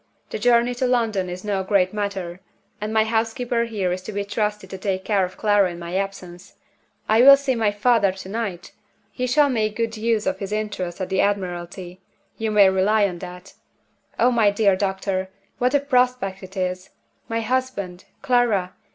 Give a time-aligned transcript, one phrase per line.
[0.31, 2.39] The journey to London is no great matter
[2.81, 5.95] and my housekeeper here is to be trusted to take care of Clara in my
[5.95, 6.55] absence.
[7.07, 8.71] I will see my father to night!
[9.11, 12.01] He shall make good use of his interest at the Admiralty
[12.35, 13.53] you may rely on that.
[14.17, 15.29] Oh, my dear doctor,
[15.59, 16.89] what a prospect it is!
[17.29, 18.05] My husband!
[18.23, 18.73] Clara!